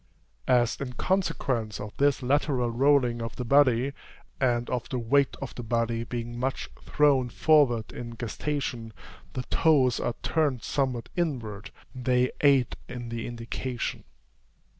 As 0.47 0.81
in 0.81 0.93
consequence 0.93 1.79
of 1.79 1.95
this 1.97 2.23
lateral 2.23 2.71
rolling 2.71 3.21
of 3.21 3.35
the 3.35 3.45
body, 3.45 3.93
and 4.39 4.67
of 4.67 4.89
the 4.89 4.97
weight 4.97 5.35
of 5.43 5.53
the 5.53 5.61
body 5.61 6.03
being 6.03 6.39
much 6.39 6.69
thrown 6.81 7.29
forward 7.29 7.93
in 7.93 8.17
gestation, 8.17 8.93
the 9.33 9.43
toes 9.43 9.99
are 9.99 10.15
turned 10.23 10.63
somewhat 10.63 11.09
inward, 11.15 11.69
they 11.93 12.31
aid 12.41 12.77
in 12.89 13.09
the 13.09 13.27
indication. 13.27 14.03